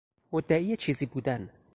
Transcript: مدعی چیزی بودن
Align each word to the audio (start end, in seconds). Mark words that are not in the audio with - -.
مدعی 0.31 0.75
چیزی 0.75 1.05
بودن 1.05 1.49